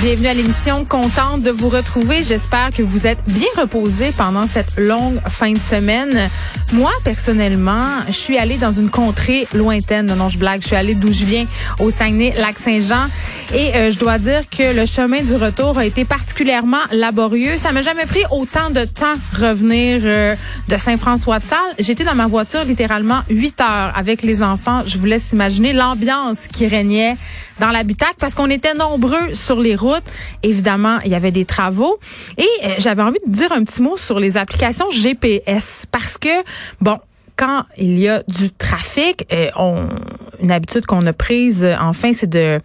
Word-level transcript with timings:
Bienvenue 0.00 0.28
à 0.28 0.34
l'émission. 0.34 0.84
Contente 0.84 1.42
de 1.42 1.50
vous 1.50 1.68
retrouver. 1.68 2.22
J'espère 2.22 2.70
que 2.70 2.82
vous 2.82 3.08
êtes 3.08 3.18
bien 3.26 3.48
reposés 3.56 4.12
pendant 4.16 4.46
cette 4.46 4.78
longue 4.78 5.18
fin 5.28 5.50
de 5.50 5.58
semaine. 5.58 6.30
Moi, 6.72 6.92
personnellement, 7.02 7.82
je 8.06 8.12
suis 8.12 8.38
allée 8.38 8.58
dans 8.58 8.70
une 8.70 8.90
contrée 8.90 9.48
lointaine. 9.54 10.06
Non, 10.06 10.28
je 10.28 10.38
blague. 10.38 10.62
Je 10.62 10.68
suis 10.68 10.76
allée 10.76 10.94
d'où 10.94 11.12
je 11.12 11.24
viens, 11.24 11.46
au 11.80 11.90
Saguenay-Lac-Saint-Jean. 11.90 13.08
Et 13.52 13.74
euh, 13.74 13.90
je 13.90 13.98
dois 13.98 14.18
dire 14.18 14.48
que 14.48 14.72
le 14.72 14.86
chemin 14.86 15.20
du 15.20 15.34
retour 15.34 15.78
a 15.78 15.84
été 15.84 16.04
particulièrement 16.04 16.82
laborieux. 16.92 17.56
Ça 17.56 17.72
m'a 17.72 17.82
jamais 17.82 18.06
pris 18.06 18.22
autant 18.30 18.70
de 18.70 18.84
temps 18.84 19.14
revenir 19.34 20.02
euh, 20.04 20.36
de 20.68 20.76
Saint-François-de-Salle. 20.76 21.58
J'étais 21.80 22.04
dans 22.04 22.14
ma 22.14 22.28
voiture 22.28 22.62
littéralement 22.64 23.22
huit 23.28 23.60
heures 23.60 23.92
avec 23.96 24.22
les 24.22 24.44
enfants. 24.44 24.82
Je 24.86 24.96
vous 24.96 25.06
laisse 25.06 25.32
imaginer 25.32 25.72
l'ambiance 25.72 26.46
qui 26.46 26.68
régnait 26.68 27.16
dans 27.58 27.70
l'habitacle 27.70 28.14
parce 28.20 28.34
qu'on 28.34 28.50
était 28.50 28.74
nombreux 28.74 29.34
sur 29.34 29.60
les 29.60 29.74
routes. 29.74 29.87
Évidemment, 30.42 30.98
il 31.04 31.10
y 31.10 31.14
avait 31.14 31.30
des 31.30 31.44
travaux. 31.44 31.98
Et 32.36 32.42
euh, 32.64 32.74
j'avais 32.78 33.02
envie 33.02 33.18
de 33.26 33.32
dire 33.32 33.52
un 33.52 33.64
petit 33.64 33.82
mot 33.82 33.96
sur 33.96 34.20
les 34.20 34.36
applications 34.36 34.90
GPS 34.90 35.86
parce 35.90 36.18
que, 36.18 36.42
bon, 36.80 36.98
quand 37.36 37.64
il 37.76 37.98
y 37.98 38.08
a 38.08 38.22
du 38.26 38.50
trafic, 38.50 39.26
euh, 39.32 39.50
on, 39.56 39.76
une 40.40 40.50
habitude 40.50 40.86
qu'on 40.86 41.06
a 41.06 41.12
prise, 41.12 41.64
euh, 41.64 41.74
enfin, 41.80 42.12
c'est 42.12 42.28
de, 42.28 42.60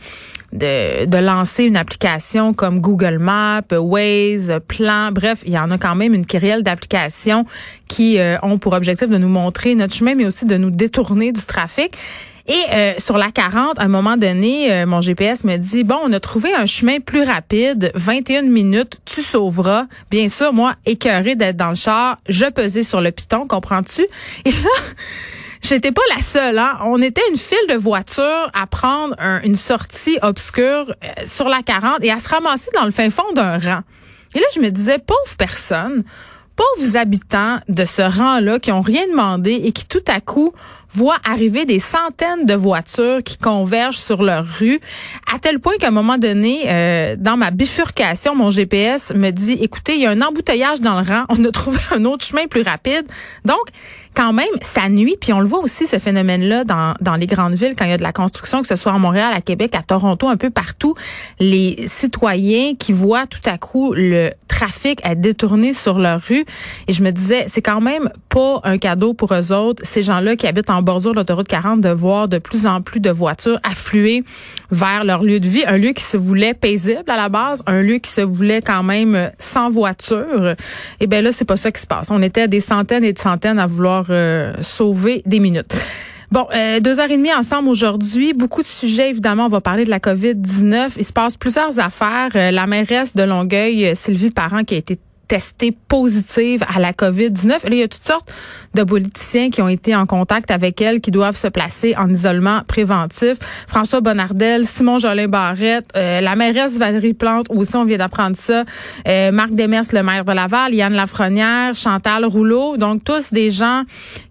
lancer 1.21 1.65
une 1.65 1.77
application 1.77 2.53
comme 2.53 2.79
Google 2.79 3.19
Maps, 3.19 3.61
Waze, 3.71 4.53
Plan, 4.67 5.11
bref, 5.11 5.43
il 5.45 5.53
y 5.53 5.59
en 5.59 5.71
a 5.71 5.77
quand 5.77 5.95
même 5.95 6.13
une 6.13 6.25
kyrielle 6.25 6.63
d'applications 6.63 7.45
qui 7.87 8.17
ont 8.41 8.57
pour 8.59 8.73
objectif 8.73 9.09
de 9.09 9.17
nous 9.17 9.29
montrer 9.29 9.73
notre 9.73 9.93
chemin, 9.95 10.15
mais 10.15 10.25
aussi 10.25 10.45
de 10.45 10.57
nous 10.57 10.69
détourner 10.69 11.31
du 11.31 11.41
trafic. 11.41 11.97
Et 12.47 12.63
euh, 12.73 12.93
sur 12.97 13.17
la 13.17 13.31
40, 13.31 13.79
à 13.79 13.83
un 13.83 13.87
moment 13.87 14.17
donné, 14.17 14.71
euh, 14.71 14.85
mon 14.85 14.99
GPS 14.99 15.45
me 15.45 15.55
dit, 15.55 15.83
bon, 15.83 15.97
on 16.03 16.11
a 16.11 16.19
trouvé 16.19 16.53
un 16.53 16.65
chemin 16.65 16.99
plus 16.99 17.23
rapide, 17.23 17.91
21 17.95 18.43
minutes, 18.43 18.99
tu 19.05 19.21
sauveras. 19.21 19.85
Bien 20.11 20.27
sûr, 20.27 20.51
moi, 20.51 20.75
écœurée 20.85 21.35
d'être 21.35 21.55
dans 21.55 21.69
le 21.69 21.75
char, 21.75 22.17
je 22.27 22.45
pesais 22.45 22.83
sur 22.83 22.99
le 22.99 23.11
piton, 23.11 23.47
comprends-tu? 23.47 24.05
Et 24.45 24.51
là... 24.51 24.57
J'étais 25.65 25.93
pas 25.93 26.01
la 26.13 26.21
seule. 26.21 26.57
Hein? 26.57 26.77
On 26.83 27.01
était 27.01 27.21
une 27.31 27.37
file 27.37 27.57
de 27.69 27.75
voitures 27.75 28.51
à 28.53 28.67
prendre 28.67 29.15
une 29.45 29.55
sortie 29.55 30.19
obscure 30.21 30.93
euh, 31.03 31.07
sur 31.25 31.47
la 31.47 31.63
40 31.63 32.03
et 32.03 32.11
à 32.11 32.19
se 32.19 32.27
ramasser 32.27 32.69
dans 32.75 32.83
le 32.83 32.91
fin 32.91 33.09
fond 33.09 33.31
d'un 33.33 33.59
rang. 33.59 33.79
Et 34.35 34.39
là, 34.39 34.45
je 34.53 34.59
me 34.59 34.69
disais, 34.69 34.99
pauvre 34.99 35.37
personne, 35.37 36.03
pauvres 36.55 36.97
habitants 36.97 37.59
de 37.67 37.85
ce 37.85 38.01
rang-là 38.01 38.59
qui 38.59 38.71
ont 38.71 38.81
rien 38.81 39.07
demandé 39.09 39.53
et 39.63 39.71
qui 39.71 39.85
tout 39.85 40.03
à 40.07 40.21
coup 40.21 40.53
voit 40.93 41.17
arriver 41.25 41.65
des 41.65 41.79
centaines 41.79 42.45
de 42.45 42.53
voitures 42.53 43.23
qui 43.23 43.37
convergent 43.37 43.97
sur 43.97 44.21
leur 44.21 44.45
rue, 44.45 44.79
à 45.33 45.39
tel 45.39 45.59
point 45.59 45.73
qu'à 45.79 45.87
un 45.87 45.91
moment 45.91 46.17
donné, 46.17 46.65
euh, 46.67 47.15
dans 47.17 47.35
ma 47.35 47.51
bifurcation, 47.51 48.35
mon 48.35 48.51
GPS 48.51 49.13
me 49.15 49.31
dit, 49.31 49.53
écoutez, 49.53 49.95
il 49.95 50.01
y 50.01 50.05
a 50.05 50.11
un 50.11 50.21
embouteillage 50.21 50.81
dans 50.81 50.99
le 50.99 51.07
rang, 51.07 51.23
on 51.29 51.43
a 51.43 51.51
trouvé 51.51 51.79
un 51.91 52.05
autre 52.05 52.23
chemin 52.23 52.47
plus 52.47 52.61
rapide. 52.61 53.05
Donc, 53.43 53.69
quand 54.15 54.33
même, 54.33 54.45
ça 54.61 54.89
nuit, 54.89 55.17
puis 55.19 55.33
on 55.33 55.39
le 55.39 55.47
voit 55.47 55.59
aussi, 55.59 55.87
ce 55.87 55.97
phénomène-là, 55.97 56.63
dans, 56.63 56.93
dans 57.01 57.15
les 57.15 57.25
grandes 57.25 57.55
villes, 57.55 57.73
quand 57.75 57.85
il 57.85 57.89
y 57.89 57.93
a 57.93 57.97
de 57.97 58.03
la 58.03 58.13
construction, 58.13 58.61
que 58.61 58.67
ce 58.67 58.75
soit 58.75 58.91
à 58.91 58.97
Montréal, 58.99 59.33
à 59.35 59.41
Québec, 59.41 59.73
à 59.73 59.81
Toronto, 59.81 60.27
un 60.27 60.37
peu 60.37 60.51
partout, 60.51 60.93
les 61.39 61.85
citoyens 61.87 62.75
qui 62.75 62.93
voient 62.93 63.25
tout 63.25 63.41
à 63.45 63.57
coup 63.57 63.93
le 63.95 64.29
trafic 64.47 64.99
être 65.03 65.19
détourné 65.19 65.73
sur 65.73 65.97
leur 65.97 66.21
rue. 66.21 66.42
Et 66.87 66.93
je 66.93 67.03
me 67.03 67.11
disais, 67.11 67.45
c'est 67.47 67.61
quand 67.61 67.81
même 67.81 68.09
pas 68.29 68.61
un 68.63 68.77
cadeau 68.77 69.13
pour 69.13 69.33
eux 69.33 69.51
autres, 69.51 69.81
ces 69.85 70.03
gens-là 70.03 70.35
qui 70.35 70.47
habitent 70.47 70.69
en 70.69 70.81
bordure 70.81 71.11
de 71.11 71.17
l'autoroute 71.17 71.47
40 71.47 71.81
de 71.81 71.89
voir 71.89 72.27
de 72.27 72.37
plus 72.37 72.65
en 72.65 72.81
plus 72.81 72.99
de 72.99 73.09
voitures 73.09 73.59
affluer 73.63 74.23
vers 74.71 75.03
leur 75.03 75.23
lieu 75.23 75.39
de 75.39 75.47
vie, 75.47 75.63
un 75.65 75.77
lieu 75.77 75.93
qui 75.93 76.03
se 76.03 76.17
voulait 76.17 76.53
paisible 76.53 77.09
à 77.09 77.17
la 77.17 77.29
base, 77.29 77.63
un 77.67 77.81
lieu 77.81 77.97
qui 77.97 78.11
se 78.11 78.21
voulait 78.21 78.61
quand 78.61 78.83
même 78.83 79.31
sans 79.39 79.69
voiture. 79.69 80.49
Et 80.49 80.55
eh 81.01 81.07
ben 81.07 81.23
là, 81.23 81.31
c'est 81.31 81.45
pas 81.45 81.57
ça 81.57 81.71
qui 81.71 81.81
se 81.81 81.87
passe. 81.87 82.11
On 82.11 82.21
était 82.21 82.47
des 82.47 82.59
centaines 82.59 83.03
et 83.03 83.13
des 83.13 83.21
centaines 83.21 83.59
à 83.59 83.67
vouloir 83.67 84.05
euh, 84.09 84.53
sauver 84.61 85.21
des 85.25 85.39
minutes. 85.39 85.73
Bon, 86.31 86.47
euh, 86.55 86.79
deux 86.79 86.99
heures 86.99 87.11
et 87.11 87.17
demie 87.17 87.33
ensemble 87.33 87.69
aujourd'hui. 87.69 88.33
Beaucoup 88.33 88.63
de 88.63 88.67
sujets, 88.67 89.11
évidemment. 89.11 89.45
On 89.45 89.49
va 89.49 89.61
parler 89.61 89.85
de 89.85 89.91
la 89.91 89.99
COVID-19. 89.99 90.93
Il 90.97 91.05
se 91.05 91.13
passe 91.13 91.37
plusieurs 91.37 91.77
affaires. 91.79 92.31
Euh, 92.35 92.49
la 92.49 92.65
mairesse 92.65 93.15
de 93.15 93.23
Longueuil, 93.23 93.95
Sylvie 93.95 94.31
Parent, 94.31 94.63
qui 94.63 94.73
a 94.73 94.77
été 94.77 94.97
testée 95.27 95.75
positive 95.87 96.63
à 96.73 96.79
la 96.79 96.91
COVID-19. 96.91 97.47
Là, 97.47 97.59
il 97.71 97.77
y 97.77 97.83
a 97.83 97.87
toutes 97.87 98.03
sortes 98.03 98.31
de 98.73 98.83
politiciens 98.83 99.49
qui 99.49 99.61
ont 99.61 99.67
été 99.67 99.95
en 99.95 100.05
contact 100.05 100.51
avec 100.51 100.81
elle, 100.81 100.99
qui 100.99 101.11
doivent 101.11 101.35
se 101.35 101.47
placer 101.47 101.95
en 101.95 102.09
isolement 102.09 102.61
préventif. 102.67 103.37
François 103.67 104.01
Bonnardel, 104.01 104.65
Simon 104.65 104.97
Jolin 104.97 105.27
Barrette, 105.27 105.85
euh, 105.95 106.21
la 106.21 106.35
mairesse 106.35 106.77
Valérie 106.77 107.13
Plante, 107.13 107.47
aussi 107.49 107.75
on 107.75 107.85
vient 107.85 107.97
d'apprendre 107.97 108.35
ça, 108.35 108.63
euh, 109.07 109.31
Marc 109.31 109.51
Demers, 109.51 109.83
le 109.93 110.03
maire 110.03 110.25
de 110.25 110.31
Laval, 110.31 110.73
Yann 110.73 110.93
Lafrenière, 110.93 111.75
Chantal 111.75 112.25
Rouleau. 112.25 112.77
Donc, 112.77 113.03
tous 113.03 113.31
des 113.31 113.51
gens 113.51 113.83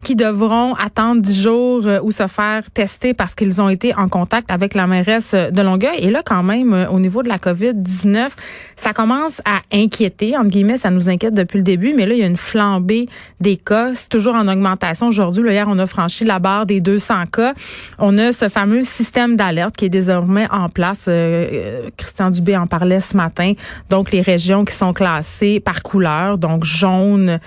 qui 0.02 0.16
devront 0.16 0.74
attendre 0.74 1.20
dix 1.22 1.40
jours 1.40 1.86
euh, 1.86 2.00
ou 2.02 2.10
se 2.10 2.26
faire 2.26 2.70
tester 2.72 3.14
parce 3.14 3.34
qu'ils 3.34 3.60
ont 3.60 3.68
été 3.68 3.94
en 3.94 4.08
contact 4.08 4.50
avec 4.50 4.74
la 4.74 4.86
mairesse 4.86 5.34
de 5.34 5.62
Longueuil. 5.62 5.98
Et 5.98 6.10
là, 6.10 6.22
quand 6.24 6.42
même, 6.42 6.88
au 6.90 6.98
niveau 6.98 7.22
de 7.22 7.28
la 7.28 7.38
COVID-19, 7.38 8.30
ça 8.76 8.92
commence 8.92 9.40
à 9.44 9.60
inquiéter, 9.72 10.36
entre 10.36 10.50
guillemets, 10.50 10.78
ça 10.82 10.90
nous 10.90 11.08
inquiète 11.08 11.34
depuis 11.34 11.58
le 11.58 11.62
début, 11.62 11.94
mais 11.94 12.06
là, 12.06 12.14
il 12.14 12.20
y 12.20 12.24
a 12.24 12.26
une 12.26 12.36
flambée 12.36 13.08
des 13.40 13.56
cas. 13.56 13.92
C'est 13.94 14.08
toujours 14.08 14.34
en 14.34 14.48
augmentation. 14.48 15.06
Aujourd'hui, 15.06 15.48
hier, 15.48 15.66
on 15.68 15.78
a 15.78 15.86
franchi 15.86 16.24
la 16.24 16.40
barre 16.40 16.66
des 16.66 16.80
200 16.80 17.26
cas. 17.32 17.54
On 17.98 18.18
a 18.18 18.32
ce 18.32 18.48
fameux 18.48 18.82
système 18.82 19.36
d'alerte 19.36 19.76
qui 19.76 19.84
est 19.84 19.90
désormais 19.90 20.48
en 20.50 20.68
place. 20.68 21.06
Euh, 21.06 21.48
euh, 21.52 21.90
Christian 21.96 22.30
Dubé 22.30 22.56
en 22.56 22.66
parlait 22.66 23.00
ce 23.00 23.16
matin. 23.16 23.52
Donc, 23.90 24.10
les 24.10 24.22
régions 24.22 24.64
qui 24.64 24.74
sont 24.74 24.92
classées 24.92 25.60
par 25.60 25.82
couleur, 25.82 26.36
donc 26.36 26.64
jaune, 26.64 27.38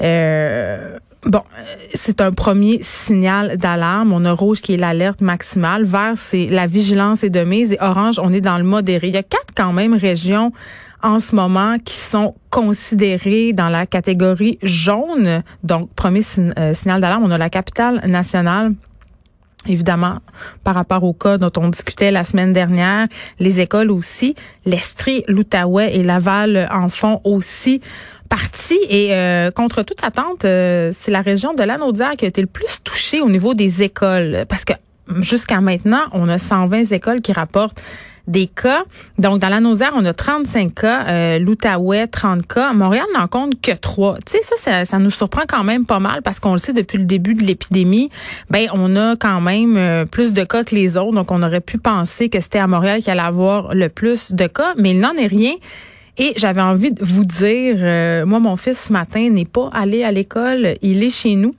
euh, 0.00 0.98
Bon, 1.26 1.40
c'est 1.94 2.20
un 2.20 2.32
premier 2.32 2.80
signal 2.82 3.56
d'alarme. 3.56 4.12
On 4.12 4.24
a 4.26 4.32
rouge 4.32 4.60
qui 4.60 4.74
est 4.74 4.76
l'alerte 4.76 5.22
maximale. 5.22 5.84
Vert, 5.84 6.14
c'est 6.16 6.46
la 6.46 6.66
vigilance 6.66 7.24
est 7.24 7.30
de 7.30 7.44
mise. 7.44 7.72
Et 7.72 7.78
orange, 7.80 8.18
on 8.22 8.32
est 8.32 8.42
dans 8.42 8.58
le 8.58 8.64
modéré. 8.64 9.08
Il 9.08 9.14
y 9.14 9.18
a 9.18 9.22
quatre 9.22 9.54
quand 9.56 9.72
même 9.72 9.94
régions 9.94 10.52
en 11.02 11.20
ce 11.20 11.34
moment 11.34 11.76
qui 11.84 11.96
sont 11.96 12.34
considérés 12.50 13.52
dans 13.52 13.68
la 13.68 13.86
catégorie 13.86 14.58
jaune. 14.62 15.42
Donc, 15.62 15.90
premier 15.94 16.22
euh, 16.58 16.74
signal 16.74 17.00
d'alarme, 17.00 17.24
on 17.24 17.30
a 17.30 17.38
la 17.38 17.50
capitale 17.50 18.02
nationale. 18.06 18.74
Évidemment, 19.66 20.18
par 20.62 20.74
rapport 20.74 21.04
au 21.04 21.14
cas 21.14 21.38
dont 21.38 21.50
on 21.56 21.68
discutait 21.68 22.10
la 22.10 22.24
semaine 22.24 22.52
dernière, 22.52 23.08
les 23.38 23.60
écoles 23.60 23.90
aussi, 23.90 24.34
l'Estrie, 24.66 25.24
l'Outaouais 25.26 25.96
et 25.96 26.02
Laval 26.02 26.68
en 26.70 26.88
font 26.88 27.20
aussi 27.24 27.80
partie. 28.28 28.78
Et 28.90 29.14
euh, 29.14 29.50
contre 29.50 29.82
toute 29.82 30.02
attente, 30.04 30.44
euh, 30.44 30.90
c'est 30.98 31.10
la 31.10 31.22
région 31.22 31.54
de 31.54 31.62
l'Anaudière 31.62 32.16
qui 32.16 32.24
a 32.24 32.28
été 32.28 32.40
le 32.40 32.46
plus 32.46 32.82
touchée 32.82 33.20
au 33.20 33.30
niveau 33.30 33.54
des 33.54 33.82
écoles. 33.82 34.44
Parce 34.48 34.64
que 34.64 34.74
jusqu'à 35.20 35.60
maintenant, 35.60 36.02
on 36.12 36.28
a 36.28 36.38
120 36.38 36.92
écoles 36.92 37.20
qui 37.20 37.32
rapportent 37.32 37.80
des 38.26 38.46
cas. 38.46 38.84
Donc, 39.18 39.40
dans 39.40 39.48
la 39.48 39.60
Nausère, 39.60 39.92
on 39.94 40.04
a 40.04 40.14
35 40.14 40.74
cas, 40.74 41.06
euh, 41.08 41.38
l'Outaouais, 41.38 42.06
30 42.06 42.46
cas. 42.46 42.72
Montréal 42.72 43.04
n'en 43.14 43.28
compte 43.28 43.60
que 43.60 43.72
3. 43.72 44.18
Tu 44.26 44.38
sais, 44.38 44.56
ça, 44.56 44.84
ça, 44.84 44.98
nous 44.98 45.10
surprend 45.10 45.42
quand 45.46 45.64
même 45.64 45.84
pas 45.84 45.98
mal 45.98 46.22
parce 46.22 46.40
qu'on 46.40 46.52
le 46.52 46.58
sait 46.58 46.72
depuis 46.72 46.98
le 46.98 47.04
début 47.04 47.34
de 47.34 47.42
l'épidémie. 47.42 48.10
Ben, 48.50 48.68
on 48.72 48.96
a 48.96 49.16
quand 49.16 49.40
même 49.40 49.76
euh, 49.76 50.04
plus 50.04 50.32
de 50.32 50.44
cas 50.44 50.64
que 50.64 50.74
les 50.74 50.96
autres. 50.96 51.14
Donc, 51.14 51.30
on 51.30 51.42
aurait 51.42 51.60
pu 51.60 51.78
penser 51.78 52.28
que 52.28 52.40
c'était 52.40 52.58
à 52.58 52.66
Montréal 52.66 53.02
qu'il 53.02 53.10
allait 53.10 53.20
avoir 53.20 53.74
le 53.74 53.88
plus 53.88 54.32
de 54.32 54.46
cas, 54.46 54.74
mais 54.78 54.92
il 54.92 55.00
n'en 55.00 55.14
est 55.14 55.26
rien. 55.26 55.54
Et 56.16 56.32
j'avais 56.36 56.60
envie 56.60 56.92
de 56.92 57.04
vous 57.04 57.24
dire, 57.24 57.76
euh, 57.80 58.24
moi, 58.24 58.38
mon 58.38 58.56
fils 58.56 58.86
ce 58.86 58.92
matin 58.92 59.28
n'est 59.30 59.44
pas 59.44 59.68
allé 59.72 60.04
à 60.04 60.12
l'école, 60.12 60.76
il 60.80 61.02
est 61.02 61.10
chez 61.10 61.34
nous. 61.34 61.54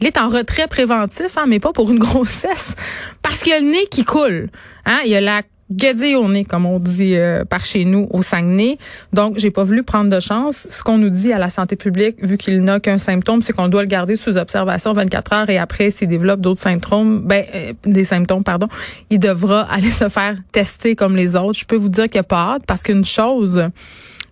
Il 0.00 0.06
est 0.06 0.18
en 0.18 0.28
retrait 0.28 0.68
préventif, 0.68 1.36
hein, 1.36 1.44
mais 1.48 1.58
pas 1.58 1.72
pour 1.72 1.90
une 1.90 1.98
grossesse, 2.06 2.76
parce 3.22 3.42
qu'il 3.42 3.52
a 3.52 3.58
le 3.58 3.66
nez 3.66 3.86
qui 3.90 4.04
coule. 4.04 4.48
Hein, 4.84 4.98
il 5.04 5.14
a 5.14 5.20
la 5.20 5.42
guédille 5.70 6.16
au 6.16 6.28
nez, 6.28 6.44
comme 6.44 6.66
on 6.66 6.78
dit 6.78 7.16
euh, 7.16 7.44
par 7.44 7.64
chez 7.64 7.84
nous 7.84 8.06
au 8.10 8.22
Saguenay. 8.22 8.78
Donc, 9.12 9.38
j'ai 9.38 9.50
pas 9.50 9.64
voulu 9.64 9.82
prendre 9.82 10.10
de 10.10 10.20
chance. 10.20 10.68
Ce 10.70 10.82
qu'on 10.82 10.98
nous 10.98 11.10
dit 11.10 11.32
à 11.32 11.38
la 11.38 11.50
santé 11.50 11.76
publique, 11.76 12.16
vu 12.24 12.36
qu'il 12.36 12.60
n'a 12.60 12.80
qu'un 12.80 12.98
symptôme, 12.98 13.42
c'est 13.42 13.52
qu'on 13.52 13.68
doit 13.68 13.82
le 13.82 13.88
garder 13.88 14.16
sous 14.16 14.36
observation 14.36 14.92
24 14.92 15.32
heures 15.32 15.50
et 15.50 15.58
après, 15.58 15.90
s'il 15.90 16.08
développe 16.08 16.40
d'autres 16.40 16.60
symptômes, 16.60 17.22
ben, 17.24 17.44
euh, 17.54 17.72
des 17.84 18.04
symptômes, 18.04 18.44
pardon, 18.44 18.68
il 19.10 19.18
devra 19.18 19.62
aller 19.62 19.90
se 19.90 20.08
faire 20.08 20.36
tester 20.52 20.94
comme 20.94 21.16
les 21.16 21.34
autres. 21.36 21.58
Je 21.58 21.64
peux 21.64 21.76
vous 21.76 21.88
dire 21.88 22.04
qu'il 22.04 22.18
n'y 22.18 22.20
a 22.20 22.24
pas 22.24 22.54
hâte 22.54 22.62
parce 22.66 22.82
qu'une 22.82 23.04
chose 23.04 23.64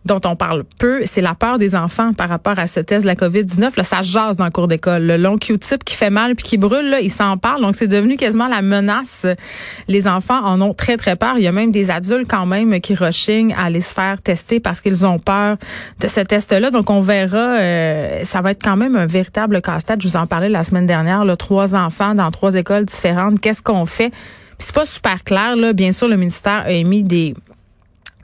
dont 0.05 0.21
on 0.25 0.37
parle 0.37 0.65
peu, 0.79 1.01
c'est 1.05 1.23
la 1.23 1.35
peur 1.35 1.59
des 1.59 1.75
enfants 1.75 2.13
par 2.13 2.29
rapport 2.29 2.59
à 2.59 2.67
ce 2.67 2.81
test 2.81 3.03
de 3.03 3.07
la 3.07 3.15
COVID-19. 3.15 3.77
Là, 3.77 3.85
ça 3.85 4.03
jase 4.03 4.37
dans 4.37 4.45
le 4.45 4.51
cours 4.51 4.69
d'école. 4.69 5.03
Le 5.05 5.17
long 5.17 5.39
Q-tip 5.39 5.83
qui 5.83 5.95
fait 5.95 6.11
mal 6.11 6.35
puis 6.35 6.45
qui 6.45 6.59
brûle, 6.59 6.91
là, 6.91 7.01
ils 7.01 7.11
s'en 7.11 7.39
parlent. 7.39 7.63
Donc, 7.63 7.75
c'est 7.75 7.89
devenu 7.89 8.17
quasiment 8.17 8.49
la 8.49 8.61
menace. 8.61 9.27
Les 9.89 10.07
enfants 10.07 10.45
en 10.45 10.61
ont 10.61 10.75
très, 10.75 10.97
très 10.97 11.17
peur. 11.17 11.35
Il 11.39 11.43
y 11.43 11.47
a 11.47 11.53
même 11.53 11.71
des 11.71 11.91
adultes 11.91 12.29
quand 12.29 12.47
même 12.47 12.81
qui 12.81 12.95
rechignent 12.95 13.55
à 13.55 13.65
aller 13.65 13.81
se 13.81 13.95
faire 13.95 14.21
tester 14.21 14.61
parce 14.61 14.81
qu'ils 14.81 15.07
ont 15.07 15.19
peur 15.19 15.57
de 16.01 16.09
ce 16.09 16.21
test-là. 16.21 16.71
Donc, 16.71 16.91
on 16.91 17.01
verra. 17.01 17.59
Euh, 17.59 18.25
ça 18.25 18.43
va 18.43 18.51
être 18.51 18.63
quand 18.63 18.77
même 18.77 18.97
un 18.97 19.07
véritable 19.07 19.63
casse-tête. 19.63 20.03
Je 20.03 20.09
vous 20.09 20.17
en 20.17 20.27
parlais 20.27 20.51
la 20.51 20.65
semaine 20.65 20.87
dernière. 20.87 21.25
Là, 21.25 21.37
trois 21.37 21.75
enfants 21.75 22.15
dans 22.15 22.31
trois 22.31 22.55
écoles 22.55 22.85
différentes. 22.85 23.41
Qu'est-ce 23.41 23.63
qu'on 23.63 23.87
fait? 23.87 24.11
Puis 24.11 24.67
c'est 24.67 24.75
pas 24.75 24.85
super 24.85 25.25
clair. 25.25 25.57
Là. 25.57 25.73
Bien 25.73 25.93
sûr, 25.93 26.09
le 26.09 26.17
ministère 26.17 26.63
a 26.67 26.71
émis 26.71 27.03
des 27.03 27.35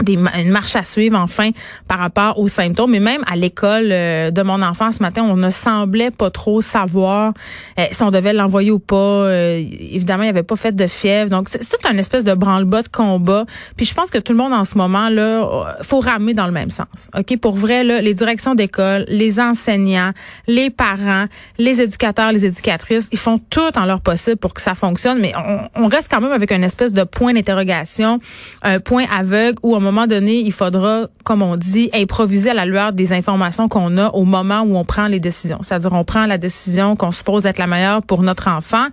des, 0.02 0.18
une 0.38 0.50
marche 0.50 0.76
à 0.76 0.84
suivre 0.84 1.18
enfin 1.18 1.50
par 1.88 1.98
rapport 1.98 2.38
aux 2.38 2.48
symptômes. 2.48 2.90
Mais 2.90 3.00
même 3.00 3.22
à 3.30 3.36
l'école 3.36 3.88
euh, 3.90 4.30
de 4.30 4.42
mon 4.42 4.62
enfant 4.62 4.92
ce 4.92 5.02
matin, 5.02 5.22
on 5.22 5.36
ne 5.36 5.50
semblait 5.50 6.10
pas 6.10 6.30
trop 6.30 6.60
savoir 6.60 7.34
euh, 7.78 7.84
si 7.92 8.02
on 8.02 8.10
devait 8.10 8.32
l'envoyer 8.32 8.70
ou 8.70 8.78
pas. 8.78 8.96
Euh, 8.96 9.62
évidemment, 9.80 10.22
il 10.22 10.26
n'y 10.26 10.30
avait 10.30 10.42
pas 10.42 10.56
fait 10.56 10.74
de 10.74 10.86
fièvre. 10.86 11.30
Donc, 11.30 11.48
c'est 11.48 11.60
tout 11.60 11.88
un 11.88 11.96
espèce 11.98 12.24
de 12.24 12.34
branle-bas 12.34 12.82
de 12.82 12.88
combat. 12.88 13.44
Puis 13.76 13.86
je 13.86 13.94
pense 13.94 14.10
que 14.10 14.18
tout 14.18 14.32
le 14.32 14.38
monde 14.38 14.52
en 14.52 14.64
ce 14.64 14.76
moment, 14.76 15.08
là, 15.08 15.76
faut 15.82 16.00
ramer 16.00 16.34
dans 16.34 16.46
le 16.46 16.52
même 16.52 16.70
sens. 16.70 17.10
OK? 17.16 17.36
Pour 17.38 17.56
vrai, 17.56 17.84
là, 17.84 18.00
les 18.00 18.14
directions 18.14 18.54
d'école, 18.54 19.04
les 19.08 19.40
enseignants, 19.40 20.12
les 20.46 20.70
parents, 20.70 21.26
les 21.58 21.80
éducateurs, 21.80 22.32
les 22.32 22.44
éducatrices, 22.46 23.08
ils 23.12 23.18
font 23.18 23.38
tout 23.38 23.76
en 23.76 23.84
leur 23.84 24.00
possible 24.00 24.36
pour 24.36 24.54
que 24.54 24.60
ça 24.60 24.74
fonctionne. 24.74 25.18
Mais 25.20 25.32
on, 25.36 25.84
on 25.84 25.88
reste 25.88 26.10
quand 26.10 26.20
même 26.20 26.32
avec 26.32 26.52
une 26.52 26.64
espèce 26.64 26.92
de 26.92 27.04
point 27.04 27.32
d'interrogation, 27.32 28.20
un 28.62 28.80
point 28.80 29.04
aveugle 29.10 29.58
où 29.62 29.76
un 29.76 29.80
moment 29.90 30.06
donné, 30.06 30.40
il 30.40 30.52
faudra, 30.52 31.08
comme 31.24 31.42
on 31.42 31.56
dit, 31.56 31.90
improviser 31.94 32.50
à 32.50 32.54
la 32.54 32.66
lueur 32.66 32.92
des 32.92 33.12
informations 33.12 33.68
qu'on 33.68 33.96
a 33.98 34.08
au 34.08 34.24
moment 34.24 34.62
où 34.62 34.76
on 34.76 34.84
prend 34.84 35.06
les 35.06 35.20
décisions. 35.20 35.58
C'est-à-dire, 35.62 35.92
on 35.92 36.04
prend 36.04 36.26
la 36.26 36.38
décision 36.38 36.96
qu'on 36.96 37.12
suppose 37.12 37.46
être 37.46 37.58
la 37.58 37.66
meilleure 37.66 38.02
pour 38.02 38.22
notre 38.22 38.48
enfant. 38.48 38.86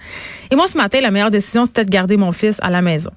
Et 0.51 0.55
moi, 0.55 0.67
ce 0.67 0.77
matin, 0.77 0.99
la 1.01 1.11
meilleure 1.11 1.31
décision, 1.31 1.65
c'était 1.65 1.85
de 1.85 1.89
garder 1.89 2.17
mon 2.17 2.31
fils 2.31 2.59
à 2.61 2.69
la 2.69 2.81
maison. 2.81 3.11